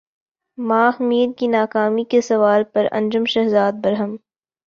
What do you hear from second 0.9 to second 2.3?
میر کی ناکامی کے